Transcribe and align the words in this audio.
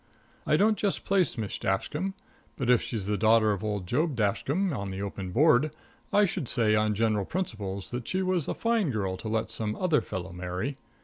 I 0.47 0.57
don't 0.57 0.79
just 0.79 1.05
place 1.05 1.37
Miss 1.37 1.59
Dashkam, 1.59 2.15
but 2.57 2.71
if 2.71 2.81
she's 2.81 3.05
the 3.05 3.19
daughter 3.19 3.51
of 3.51 3.63
old 3.63 3.85
Job 3.85 4.15
Dashkam, 4.15 4.73
on 4.75 4.89
the 4.89 4.99
open 4.99 5.29
Board, 5.29 5.75
I 6.11 6.25
should 6.25 6.49
say, 6.49 6.73
on 6.73 6.95
general 6.95 7.23
principles, 7.23 7.91
that 7.91 8.07
she 8.07 8.23
was 8.23 8.47
a 8.47 8.55
fine 8.55 8.89
girl 8.89 9.15
to 9.17 9.27
let 9.27 9.51
some 9.51 9.75
other 9.75 10.01
fellow 10.01 10.31
marry. 10.31 10.79